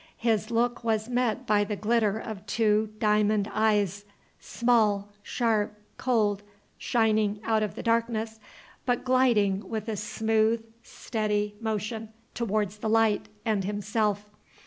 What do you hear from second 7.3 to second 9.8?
out of the darkness, but gliding